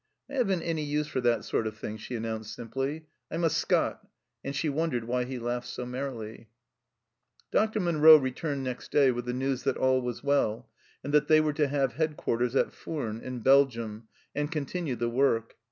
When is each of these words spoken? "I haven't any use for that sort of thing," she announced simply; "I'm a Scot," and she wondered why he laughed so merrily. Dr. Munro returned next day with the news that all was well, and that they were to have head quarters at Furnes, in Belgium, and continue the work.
"I 0.31 0.33
haven't 0.33 0.63
any 0.63 0.81
use 0.83 1.05
for 1.05 1.21
that 1.21 1.45
sort 1.45 1.67
of 1.67 1.77
thing," 1.77 1.97
she 1.97 2.15
announced 2.15 2.55
simply; 2.55 3.05
"I'm 3.29 3.43
a 3.43 3.51
Scot," 3.51 4.01
and 4.43 4.55
she 4.55 4.67
wondered 4.67 5.03
why 5.03 5.25
he 5.25 5.37
laughed 5.37 5.67
so 5.67 5.85
merrily. 5.85 6.49
Dr. 7.51 7.79
Munro 7.79 8.17
returned 8.17 8.63
next 8.63 8.89
day 8.89 9.11
with 9.11 9.25
the 9.25 9.33
news 9.33 9.61
that 9.61 9.77
all 9.77 10.01
was 10.01 10.23
well, 10.23 10.67
and 11.03 11.13
that 11.13 11.27
they 11.27 11.39
were 11.39 11.53
to 11.53 11.67
have 11.67 11.93
head 11.93 12.17
quarters 12.17 12.55
at 12.55 12.73
Furnes, 12.73 13.21
in 13.21 13.41
Belgium, 13.41 14.07
and 14.33 14.51
continue 14.51 14.95
the 14.95 15.07
work. 15.07 15.53